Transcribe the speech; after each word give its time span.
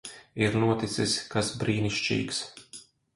Ir 0.45 0.55
noticis 0.61 1.13
kas 1.33 1.51
brīnišķīgs. 1.65 2.41